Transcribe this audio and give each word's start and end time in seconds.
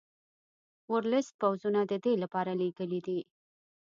ورلسټ 0.93 1.33
پوځونه 1.41 1.81
د 1.91 1.93
دې 2.03 2.13
لپاره 2.23 2.51
لېږلي 2.61 2.99
دي. 3.07 3.19